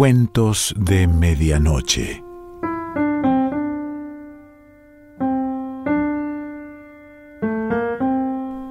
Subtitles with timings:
[0.00, 2.24] Cuentos de Medianoche.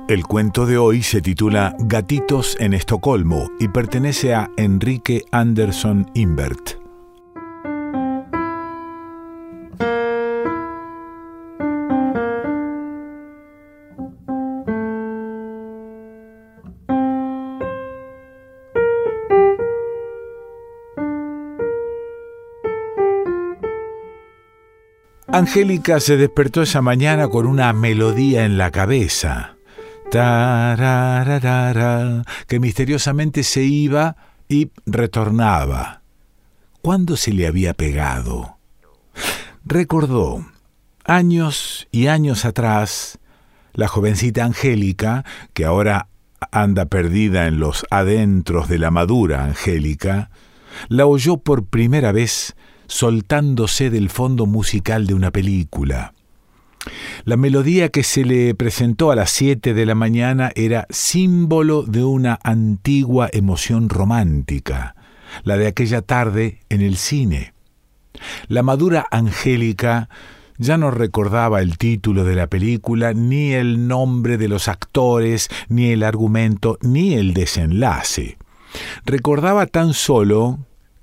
[0.07, 6.78] El cuento de hoy se titula Gatitos en Estocolmo y pertenece a Enrique Anderson Imbert.
[25.31, 29.55] Angélica se despertó esa mañana con una melodía en la cabeza,
[32.47, 34.15] que misteriosamente se iba
[34.47, 36.01] y retornaba.
[36.81, 38.57] ¿Cuándo se le había pegado?
[39.65, 40.45] Recordó,
[41.05, 43.19] años y años atrás,
[43.73, 46.07] la jovencita Angélica, que ahora
[46.51, 50.31] anda perdida en los adentros de la madura Angélica,
[50.87, 52.55] la oyó por primera vez
[52.89, 56.13] soltándose del fondo musical de una película.
[57.23, 62.03] La melodía que se le presentó a las siete de la mañana era símbolo de
[62.03, 64.95] una antigua emoción romántica,
[65.43, 67.53] la de aquella tarde en el cine.
[68.47, 70.09] La madura Angélica
[70.57, 75.91] ya no recordaba el título de la película, ni el nombre de los actores, ni
[75.91, 78.37] el argumento, ni el desenlace.
[79.05, 80.59] Recordaba tan solo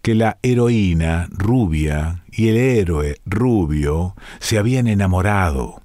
[0.07, 5.83] que la heroína rubia y el héroe rubio se habían enamorado,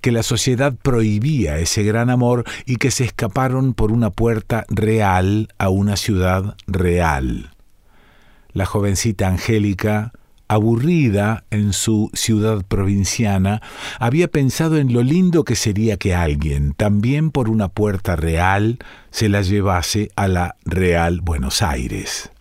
[0.00, 5.54] que la sociedad prohibía ese gran amor y que se escaparon por una puerta real
[5.58, 7.52] a una ciudad real.
[8.52, 10.14] La jovencita Angélica,
[10.48, 13.62] aburrida en su ciudad provinciana,
[14.00, 18.80] había pensado en lo lindo que sería que alguien, también por una puerta real,
[19.12, 22.32] se la llevase a la Real Buenos Aires.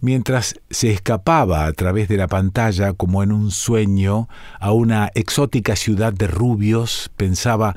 [0.00, 5.76] Mientras se escapaba a través de la pantalla como en un sueño a una exótica
[5.76, 7.76] ciudad de rubios, pensaba,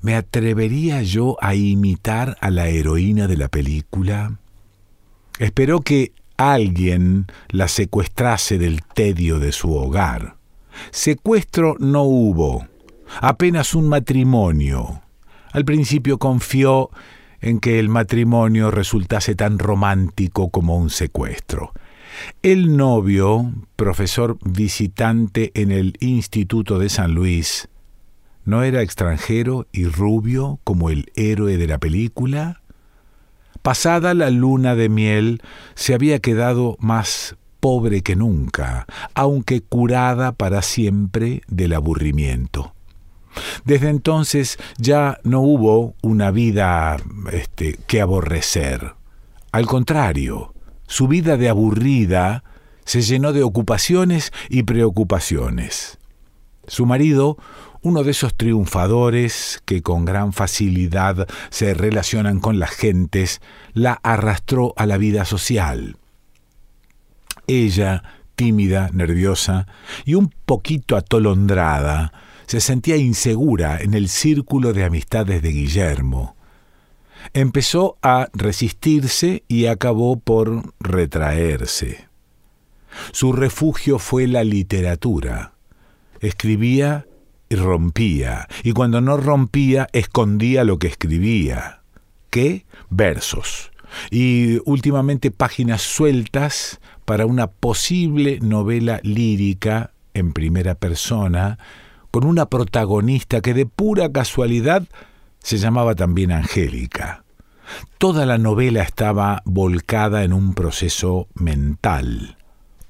[0.00, 4.38] ¿me atrevería yo a imitar a la heroína de la película?
[5.38, 10.36] Esperó que alguien la secuestrase del tedio de su hogar.
[10.90, 12.66] Secuestro no hubo,
[13.20, 15.02] apenas un matrimonio.
[15.52, 16.90] Al principio confió
[17.40, 21.72] en que el matrimonio resultase tan romántico como un secuestro.
[22.42, 27.68] El novio, profesor visitante en el Instituto de San Luis,
[28.44, 32.62] ¿no era extranjero y rubio como el héroe de la película?
[33.62, 35.42] Pasada la luna de miel,
[35.74, 42.74] se había quedado más pobre que nunca, aunque curada para siempre del aburrimiento.
[43.64, 46.96] Desde entonces ya no hubo una vida
[47.32, 48.94] este, que aborrecer.
[49.52, 50.54] Al contrario,
[50.86, 52.44] su vida de aburrida
[52.84, 55.98] se llenó de ocupaciones y preocupaciones.
[56.66, 57.36] Su marido,
[57.82, 63.40] uno de esos triunfadores que con gran facilidad se relacionan con las gentes,
[63.72, 65.96] la arrastró a la vida social.
[67.46, 68.02] Ella,
[68.36, 69.66] tímida, nerviosa
[70.04, 72.12] y un poquito atolondrada,
[72.48, 76.34] se sentía insegura en el círculo de amistades de Guillermo.
[77.34, 82.08] Empezó a resistirse y acabó por retraerse.
[83.12, 85.52] Su refugio fue la literatura.
[86.20, 87.06] Escribía
[87.50, 91.82] y rompía, y cuando no rompía, escondía lo que escribía.
[92.30, 92.64] ¿Qué?
[92.88, 93.72] Versos.
[94.10, 101.58] Y últimamente páginas sueltas para una posible novela lírica en primera persona
[102.10, 104.84] con una protagonista que de pura casualidad
[105.40, 107.24] se llamaba también Angélica.
[107.98, 112.36] Toda la novela estaba volcada en un proceso mental.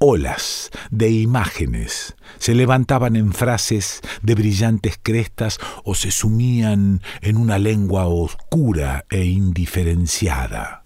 [0.01, 7.59] Olas de imágenes se levantaban en frases de brillantes crestas o se sumían en una
[7.59, 10.85] lengua oscura e indiferenciada.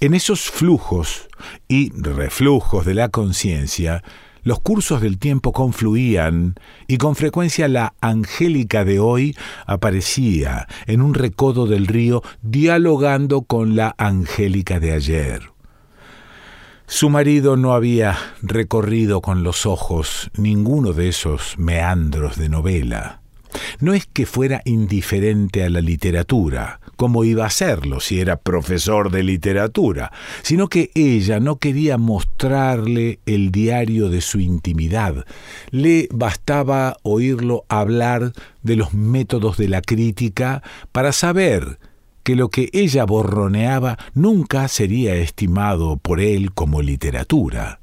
[0.00, 1.28] En esos flujos
[1.66, 4.04] y reflujos de la conciencia
[4.46, 6.54] los cursos del tiempo confluían
[6.86, 13.74] y con frecuencia la Angélica de hoy aparecía en un recodo del río dialogando con
[13.74, 15.50] la Angélica de ayer.
[16.86, 23.22] Su marido no había recorrido con los ojos ninguno de esos meandros de novela.
[23.80, 29.10] No es que fuera indiferente a la literatura, como iba a serlo si era profesor
[29.10, 30.12] de literatura,
[30.42, 35.24] sino que ella no quería mostrarle el diario de su intimidad.
[35.70, 38.32] Le bastaba oírlo hablar
[38.62, 40.62] de los métodos de la crítica
[40.92, 41.78] para saber
[42.22, 47.78] que lo que ella borroneaba nunca sería estimado por él como literatura.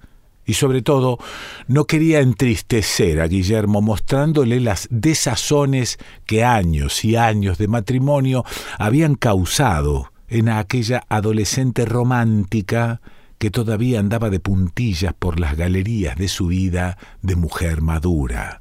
[0.45, 1.19] Y sobre todo,
[1.68, 8.44] no quería entristecer a Guillermo mostrándole las desazones que años y años de matrimonio
[8.78, 13.00] habían causado en aquella adolescente romántica
[13.38, 18.60] que todavía andaba de puntillas por las galerías de su vida de mujer madura.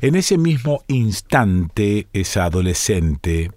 [0.00, 3.50] En ese mismo instante, esa adolescente,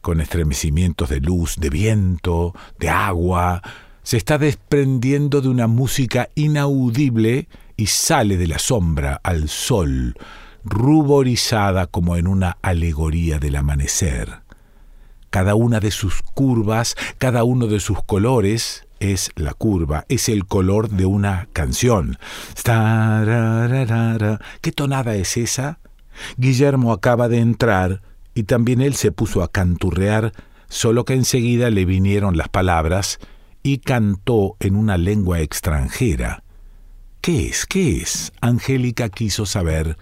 [0.00, 3.62] con estremecimientos de luz, de viento, de agua,
[4.10, 7.46] se está desprendiendo de una música inaudible
[7.76, 10.16] y sale de la sombra al sol,
[10.64, 14.40] ruborizada como en una alegoría del amanecer.
[15.30, 20.44] Cada una de sus curvas, cada uno de sus colores, es la curva, es el
[20.44, 22.18] color de una canción.
[24.60, 25.78] ¿Qué tonada es esa?
[26.36, 28.02] Guillermo acaba de entrar
[28.34, 30.32] y también él se puso a canturrear,
[30.68, 33.20] solo que enseguida le vinieron las palabras
[33.62, 36.42] y cantó en una lengua extranjera.
[37.20, 37.66] ¿Qué es?
[37.66, 38.32] ¿Qué es?
[38.40, 39.96] Angélica quiso saber.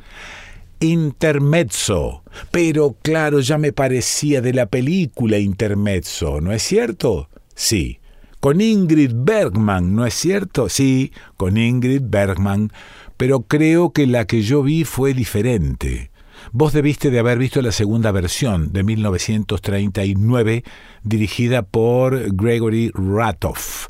[0.81, 2.23] Intermezzo.
[2.53, 7.29] Pero claro, ya me parecía de la película Intermezzo, ¿no es cierto?
[7.55, 7.99] Sí.
[8.39, 10.69] Con Ingrid Bergman, ¿no es cierto?
[10.69, 12.73] Sí, con Ingrid Bergman.
[13.17, 16.13] Pero creo que la que yo vi fue diferente.
[16.53, 20.65] Vos debiste de haber visto la segunda versión de 1939
[21.03, 23.87] dirigida por Gregory Ratoff.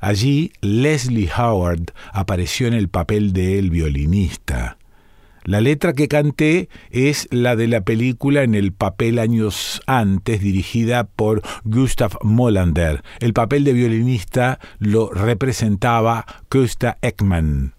[0.00, 4.76] Allí Leslie Howard apareció en el papel de violinista.
[5.44, 11.04] La letra que canté es la de la película en el papel años antes, dirigida
[11.04, 13.02] por Gustav Molander.
[13.20, 17.74] El papel de violinista lo representaba Gustav Ekman.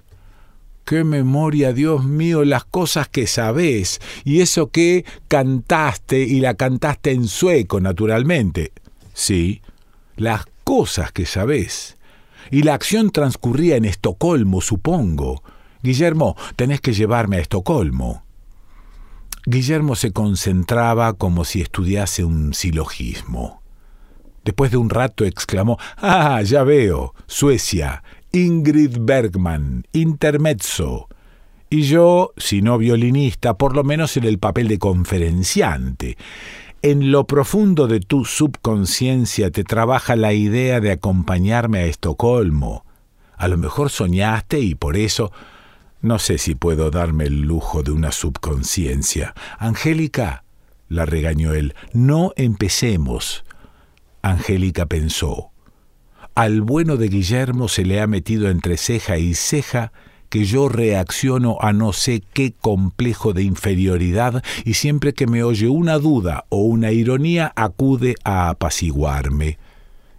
[0.86, 4.00] Qué memoria, Dios mío, las cosas que sabés.
[4.24, 8.72] Y eso que cantaste y la cantaste en sueco, naturalmente.
[9.14, 9.62] Sí,
[10.16, 11.98] las cosas que sabés.
[12.52, 15.42] Y la acción transcurría en Estocolmo, supongo.
[15.82, 18.24] Guillermo, tenés que llevarme a Estocolmo.
[19.48, 23.64] Guillermo se concentraba como si estudiase un silogismo.
[24.44, 27.16] Después de un rato exclamó Ah, ya veo.
[27.26, 28.04] Suecia.
[28.36, 31.08] Ingrid Bergman, intermezzo.
[31.70, 36.18] Y yo, si no violinista, por lo menos en el papel de conferenciante.
[36.82, 42.84] En lo profundo de tu subconsciencia te trabaja la idea de acompañarme a Estocolmo.
[43.38, 45.32] A lo mejor soñaste y por eso...
[46.02, 49.34] No sé si puedo darme el lujo de una subconsciencia.
[49.58, 50.44] Angélica,
[50.90, 53.46] la regañó él, no empecemos.
[54.22, 55.55] Angélica pensó.
[56.36, 59.94] Al bueno de Guillermo se le ha metido entre ceja y ceja
[60.28, 65.70] que yo reacciono a no sé qué complejo de inferioridad y siempre que me oye
[65.70, 69.60] una duda o una ironía acude a apaciguarme.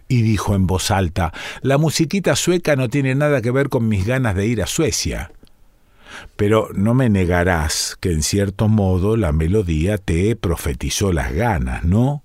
[0.07, 4.07] Y dijo en voz alta, la musiquita sueca no tiene nada que ver con mis
[4.07, 5.31] ganas de ir a Suecia.
[6.35, 12.23] Pero no me negarás que en cierto modo la melodía te profetizó las ganas, ¿no?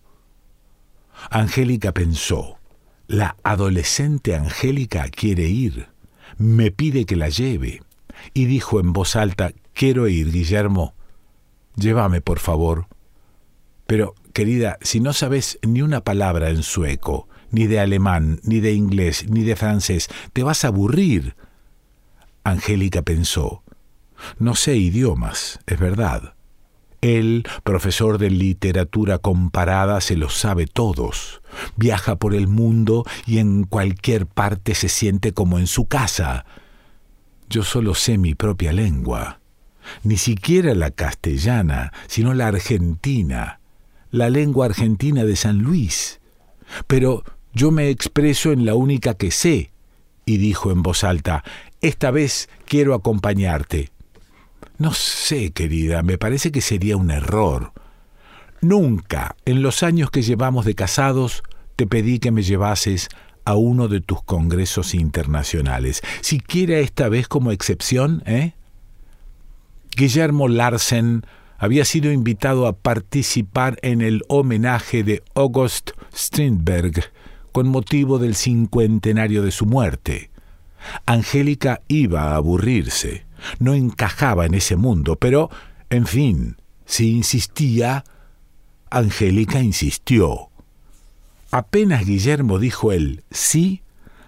[1.28, 2.61] Angélica pensó.
[3.12, 5.88] La adolescente Angélica quiere ir.
[6.38, 7.82] Me pide que la lleve.
[8.32, 10.94] Y dijo en voz alta, Quiero ir, Guillermo.
[11.76, 12.86] Llévame, por favor.
[13.86, 18.72] Pero, querida, si no sabes ni una palabra en sueco, ni de alemán, ni de
[18.72, 21.36] inglés, ni de francés, te vas a aburrir.
[22.44, 23.62] Angélica pensó,
[24.38, 26.32] no sé idiomas, es verdad.
[27.02, 31.41] Él, profesor de literatura comparada, se lo sabe todos.
[31.76, 36.44] Viaja por el mundo y en cualquier parte se siente como en su casa.
[37.48, 39.40] Yo solo sé mi propia lengua.
[40.04, 43.60] Ni siquiera la castellana, sino la argentina,
[44.10, 46.20] la lengua argentina de San Luis.
[46.86, 49.72] Pero yo me expreso en la única que sé,
[50.24, 51.44] y dijo en voz alta,
[51.80, 53.90] Esta vez quiero acompañarte.
[54.78, 57.72] No sé, querida, me parece que sería un error.
[58.62, 61.42] Nunca, en los años que llevamos de casados,
[61.76, 63.08] te pedí que me llevases
[63.44, 68.54] a uno de tus congresos internacionales, siquiera esta vez como excepción, ¿eh?
[69.94, 71.26] Guillermo Larsen
[71.58, 77.10] había sido invitado a participar en el homenaje de August Strindberg
[77.52, 80.30] con motivo del cincuentenario de su muerte.
[81.04, 83.26] Angélica iba a aburrirse
[83.58, 85.50] no encajaba en ese mundo, pero,
[85.90, 88.04] en fin, si insistía,
[88.92, 90.50] Angélica insistió.
[91.50, 93.82] Apenas Guillermo dijo el sí,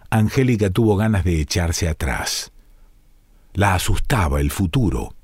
[0.08, 2.50] Angélica tuvo ganas de echarse atrás.
[3.52, 5.14] La asustaba el futuro.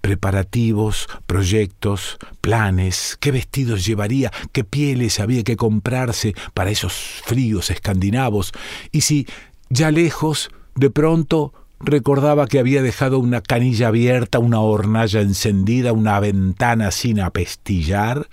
[0.00, 6.92] preparativos, proyectos, planes, qué vestidos llevaría, qué pieles había que comprarse para esos
[7.24, 8.52] fríos escandinavos,
[8.90, 9.26] y si,
[9.70, 16.18] ya lejos, de pronto recordaba que había dejado una canilla abierta, una hornalla encendida, una
[16.20, 18.28] ventana sin apestillar.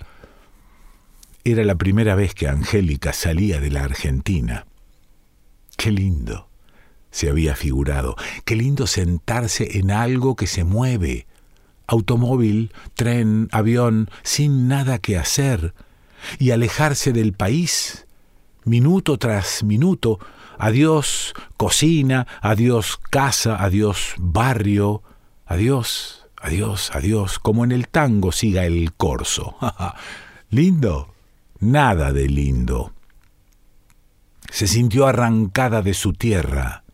[1.48, 4.66] Era la primera vez que Angélica salía de la Argentina.
[5.76, 6.48] Qué lindo,
[7.12, 11.28] se había figurado, qué lindo sentarse en algo que se mueve,
[11.86, 15.72] automóvil, tren, avión, sin nada que hacer,
[16.40, 18.08] y alejarse del país,
[18.64, 20.18] minuto tras minuto,
[20.58, 25.04] adiós cocina, adiós casa, adiós barrio,
[25.44, 29.54] adiós, adiós, adiós, como en el tango siga el corso.
[30.50, 31.14] ¿Lindo?
[31.66, 32.92] Nada de lindo.
[34.52, 36.84] Se sintió arrancada de su tierra,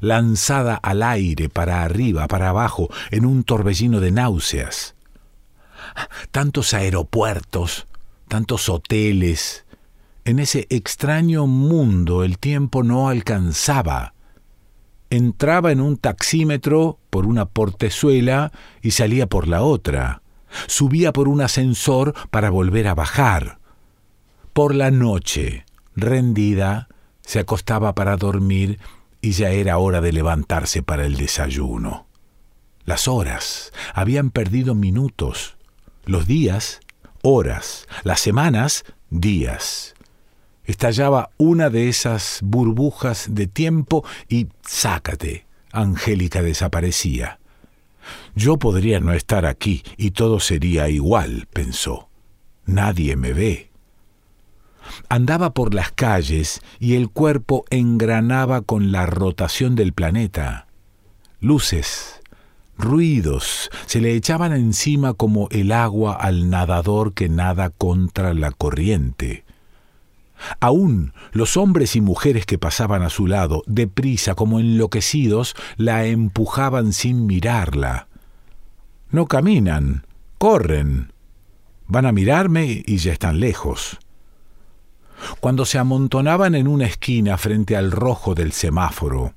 [0.00, 4.96] lanzada al aire, para arriba, para abajo, en un torbellino de náuseas.
[6.32, 7.86] Tantos aeropuertos,
[8.26, 9.64] tantos hoteles.
[10.24, 14.14] En ese extraño mundo el tiempo no alcanzaba.
[15.08, 18.50] Entraba en un taxímetro por una portezuela
[18.82, 20.22] y salía por la otra.
[20.66, 23.60] Subía por un ascensor para volver a bajar.
[24.56, 26.88] Por la noche, rendida,
[27.20, 28.80] se acostaba para dormir
[29.20, 32.06] y ya era hora de levantarse para el desayuno.
[32.86, 35.58] Las horas habían perdido minutos,
[36.06, 36.80] los días,
[37.20, 39.94] horas, las semanas, días.
[40.64, 47.40] Estallaba una de esas burbujas de tiempo y sácate, Angélica desaparecía.
[48.34, 52.08] Yo podría no estar aquí y todo sería igual, pensó.
[52.64, 53.75] Nadie me ve.
[55.08, 60.66] Andaba por las calles y el cuerpo engranaba con la rotación del planeta.
[61.40, 62.20] Luces,
[62.78, 69.44] ruidos se le echaban encima como el agua al nadador que nada contra la corriente.
[70.60, 76.92] Aún los hombres y mujeres que pasaban a su lado, deprisa como enloquecidos, la empujaban
[76.92, 78.08] sin mirarla.
[79.10, 80.06] No caminan,
[80.38, 81.12] corren.
[81.86, 83.98] Van a mirarme y ya están lejos.
[85.40, 89.34] Cuando se amontonaban en una esquina frente al rojo del semáforo,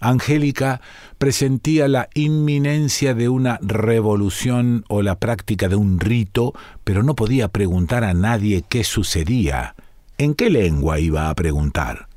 [0.00, 0.80] Angélica
[1.18, 7.48] presentía la inminencia de una revolución o la práctica de un rito, pero no podía
[7.48, 9.74] preguntar a nadie qué sucedía.
[10.16, 12.08] ¿En qué lengua iba a preguntar?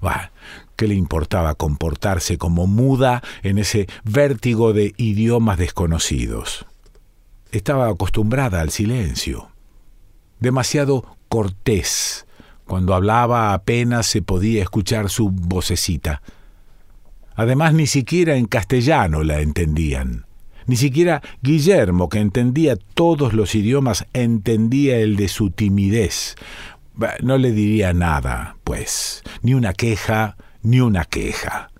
[0.00, 0.30] Bah,
[0.76, 6.66] ¿Qué le importaba comportarse como muda en ese vértigo de idiomas desconocidos?
[7.52, 9.48] Estaba acostumbrada al silencio.
[10.40, 12.26] Demasiado cortés.
[12.64, 16.22] Cuando hablaba apenas se podía escuchar su vocecita.
[17.34, 20.26] Además, ni siquiera en castellano la entendían.
[20.66, 26.36] Ni siquiera Guillermo, que entendía todos los idiomas, entendía el de su timidez.
[27.20, 31.72] No le diría nada, pues, ni una queja, ni una queja.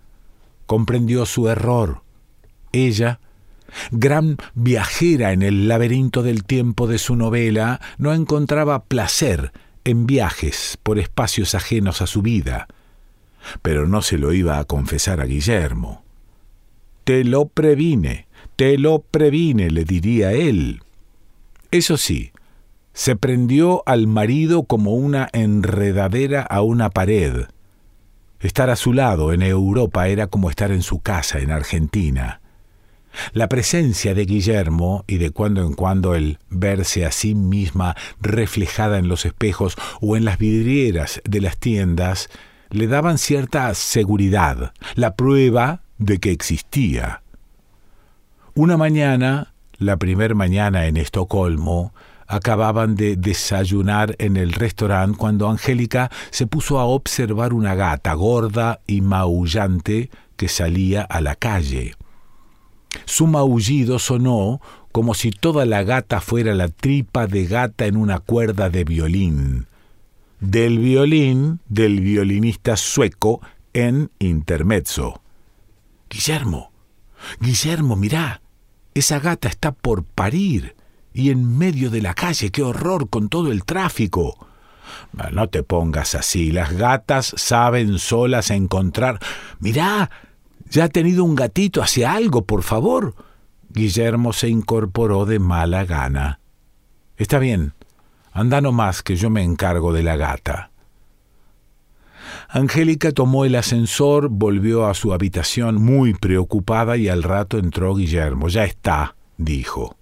[0.67, 2.03] Comprendió su error.
[2.73, 3.21] Ella
[3.91, 9.53] gran viajera en el laberinto del tiempo de su novela, no encontraba placer
[9.85, 12.69] en viajes por espacios ajenos a su vida,
[13.63, 16.03] pero no se lo iba a confesar a Guillermo.
[17.05, 20.83] Te lo previne, te lo previne, le diría él.
[21.71, 22.33] Eso sí,
[22.95, 27.47] se prendió al marido como una enredadera a una pared.
[28.41, 32.41] Estar a su lado en Europa era como estar en su casa en Argentina.
[33.33, 38.99] La presencia de Guillermo y de cuando en cuando el verse a sí misma reflejada
[38.99, 42.29] en los espejos o en las vidrieras de las tiendas
[42.71, 47.23] le daban cierta seguridad, la prueba de que existía.
[48.55, 51.93] Una mañana, la primer mañana en Estocolmo,
[52.27, 58.81] acababan de desayunar en el restaurante cuando Angélica se puso a observar una gata gorda
[58.87, 61.95] y maullante que salía a la calle.
[63.05, 64.61] Su maullido sonó
[64.93, 69.67] como si toda la gata fuera la tripa de gata en una cuerda de violín.
[70.41, 73.41] Del violín del violinista sueco
[73.73, 75.21] en intermezzo.
[76.09, 76.71] Guillermo,
[77.41, 78.41] Guillermo, mirá,
[78.95, 80.77] esa gata está por parir
[81.13, 84.47] y en medio de la calle, qué horror con todo el tráfico.
[85.33, 89.19] No te pongas así, las gatas saben solas encontrar.
[89.61, 90.11] Mirá,
[90.75, 91.85] ¿Ya ha tenido un gatito?
[91.85, 93.15] ¿Hace algo, por favor?
[93.71, 96.41] Guillermo se incorporó de mala gana.
[97.17, 97.75] Está bien,
[98.33, 100.73] anda más que yo me encargo de la gata.
[102.49, 108.49] Angélica tomó el ascensor, volvió a su habitación muy preocupada y al rato entró Guillermo.
[108.49, 109.97] Ya está, dijo.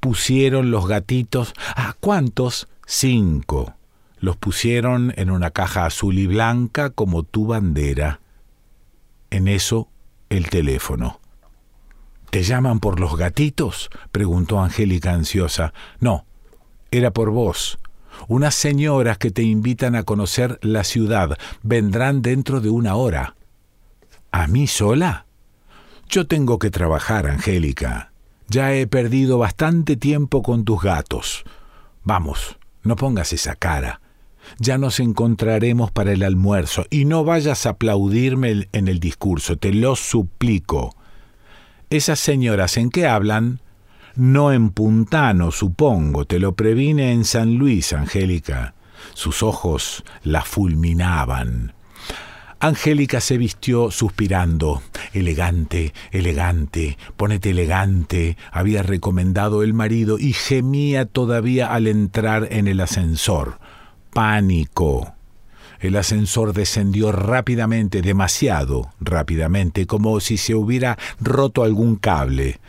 [0.00, 1.54] Pusieron los gatitos.
[1.76, 2.68] ¿A cuántos?
[2.84, 3.72] Cinco.
[4.18, 8.20] Los pusieron en una caja azul y blanca como tu bandera.
[9.30, 9.88] En eso,
[10.30, 11.20] el teléfono.
[12.30, 13.90] ¿Te llaman por los gatitos?
[14.12, 15.74] preguntó Angélica ansiosa.
[15.98, 16.24] No,
[16.90, 17.78] era por vos.
[18.28, 23.34] Unas señoras que te invitan a conocer la ciudad vendrán dentro de una hora.
[24.30, 25.26] ¿A mí sola?
[26.08, 28.12] Yo tengo que trabajar, Angélica.
[28.48, 31.44] Ya he perdido bastante tiempo con tus gatos.
[32.04, 33.99] Vamos, no pongas esa cara.
[34.58, 39.72] Ya nos encontraremos para el almuerzo y no vayas a aplaudirme en el discurso, te
[39.72, 40.96] lo suplico.
[41.88, 43.60] Esas señoras en qué hablan
[44.16, 48.74] no en Puntano, supongo, te lo previne en San Luis, Angélica.
[49.14, 51.72] Sus ojos la fulminaban.
[52.58, 54.82] Angélica se vistió suspirando.
[55.12, 62.80] Elegante, elegante, ponete elegante, había recomendado el marido y gemía todavía al entrar en el
[62.80, 63.59] ascensor.
[64.12, 65.14] Pánico.
[65.80, 72.60] El ascensor descendió rápidamente, demasiado rápidamente, como si se hubiera roto algún cable.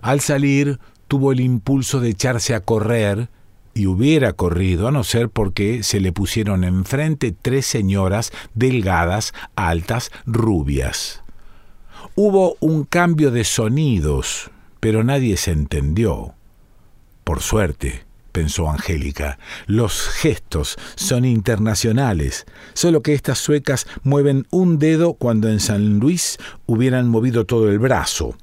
[0.00, 3.28] Al salir, tuvo el impulso de echarse a correr,
[3.74, 10.10] y hubiera corrido a no ser porque se le pusieron enfrente tres señoras delgadas, altas,
[10.24, 11.22] rubias.
[12.14, 16.34] Hubo un cambio de sonidos, pero nadie se entendió.
[17.24, 25.14] Por suerte, pensó Angélica, los gestos son internacionales, solo que estas suecas mueven un dedo
[25.14, 28.36] cuando en San Luis hubieran movido todo el brazo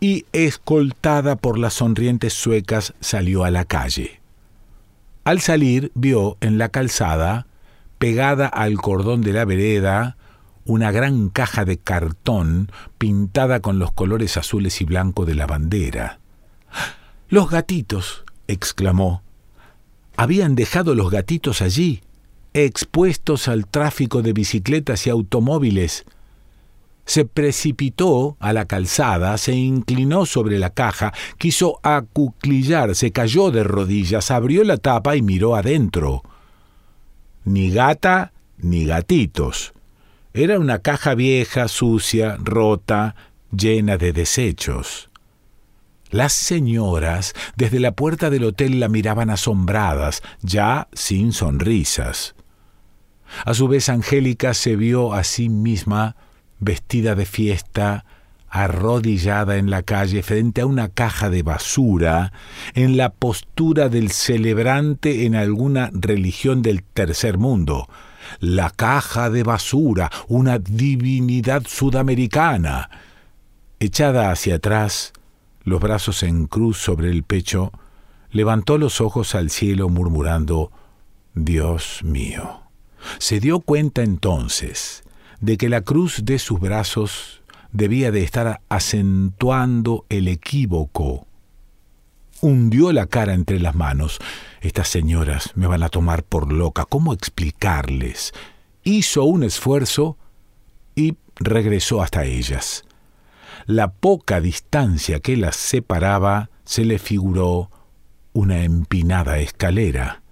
[0.00, 4.20] y, escoltada por las sonrientes suecas, salió a la calle.
[5.22, 7.46] Al salir vio en la calzada,
[7.98, 10.16] pegada al cordón de la vereda,
[10.64, 16.18] una gran caja de cartón pintada con los colores azules y blancos de la bandera.
[17.28, 19.22] Los gatitos, exclamó.
[20.16, 22.02] Habían dejado los gatitos allí,
[22.54, 26.06] expuestos al tráfico de bicicletas y automóviles,
[27.06, 34.32] se precipitó a la calzada, se inclinó sobre la caja, quiso acuclillarse, cayó de rodillas,
[34.32, 36.22] abrió la tapa y miró adentro.
[37.44, 39.72] Ni gata ni gatitos.
[40.34, 43.14] Era una caja vieja, sucia, rota,
[43.56, 45.05] llena de desechos.
[46.10, 52.34] Las señoras desde la puerta del hotel la miraban asombradas, ya sin sonrisas.
[53.44, 56.16] A su vez Angélica se vio a sí misma
[56.58, 58.04] vestida de fiesta,
[58.48, 62.32] arrodillada en la calle frente a una caja de basura,
[62.74, 67.88] en la postura del celebrante en alguna religión del tercer mundo.
[68.40, 72.90] La caja de basura, una divinidad sudamericana.
[73.78, 75.12] Echada hacia atrás,
[75.66, 77.72] los brazos en cruz sobre el pecho,
[78.30, 80.70] levantó los ojos al cielo murmurando
[81.34, 82.62] Dios mío.
[83.18, 85.02] Se dio cuenta entonces
[85.40, 91.26] de que la cruz de sus brazos debía de estar acentuando el equívoco.
[92.40, 94.18] Hundió la cara entre las manos.
[94.60, 96.84] Estas señoras me van a tomar por loca.
[96.84, 98.32] ¿Cómo explicarles?
[98.84, 100.16] Hizo un esfuerzo
[100.94, 102.85] y regresó hasta ellas.
[103.66, 107.70] La poca distancia que las separaba se le figuró
[108.32, 110.22] una empinada escalera.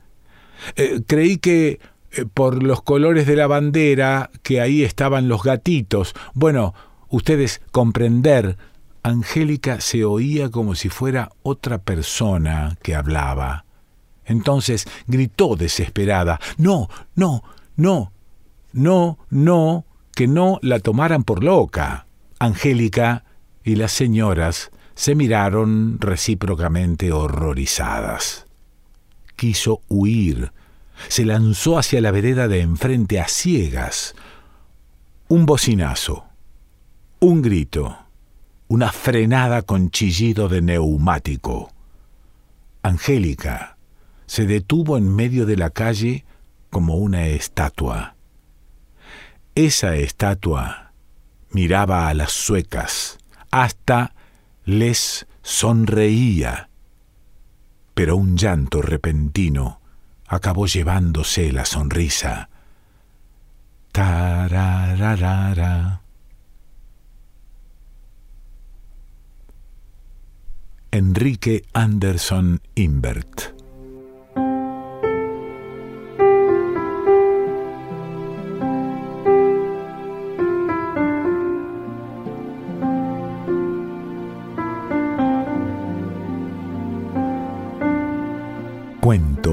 [0.77, 1.81] Eh, creí que
[2.13, 6.15] eh, por los colores de la bandera, que ahí estaban los gatitos.
[6.33, 6.75] Bueno,
[7.09, 8.57] ustedes comprender,
[9.03, 13.65] Angélica se oía como si fuera otra persona que hablaba.
[14.25, 17.43] Entonces gritó desesperada, No, no,
[17.77, 18.13] no,
[18.73, 22.04] no, no, que no la tomaran por loca.
[22.45, 23.25] Angélica
[23.65, 28.47] y las señoras se miraron recíprocamente horrorizadas.
[29.35, 30.53] Quiso huir,
[31.09, 34.15] se lanzó hacia la vereda de enfrente a ciegas.
[35.29, 36.27] Un bocinazo,
[37.19, 37.97] un grito,
[38.69, 41.73] una frenada con chillido de neumático.
[42.83, 43.79] Angélica
[44.27, 46.27] se detuvo en medio de la calle
[46.69, 48.17] como una estatua.
[49.55, 50.84] Esa estatua
[51.55, 53.19] miraba a las suecas,
[53.51, 54.15] hasta
[54.65, 56.69] les sonreía,
[57.95, 59.81] pero un llanto repentino
[60.27, 62.51] acabó llevándose la sonrisa.
[63.93, 64.51] Tarararara.
[70.91, 73.64] Enrique Anderson Imbert